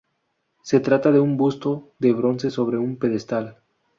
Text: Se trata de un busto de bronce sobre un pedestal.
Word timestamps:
Se 0.63 0.79
trata 0.79 1.11
de 1.11 1.19
un 1.19 1.37
busto 1.37 1.91
de 1.99 2.11
bronce 2.11 2.49
sobre 2.49 2.79
un 2.79 2.97
pedestal. 2.97 3.57